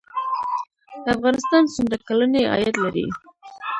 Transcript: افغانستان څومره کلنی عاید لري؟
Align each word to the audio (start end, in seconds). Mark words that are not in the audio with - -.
افغانستان 1.13 1.63
څومره 1.73 1.97
کلنی 2.07 2.41
عاید 2.51 2.75
لري؟ 2.83 3.05